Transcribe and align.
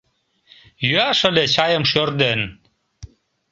Йӱаш 0.87 1.19
ыле 1.29 1.43
чайым 1.53 1.83
шӧр 1.91 2.09
ден... 2.21 2.39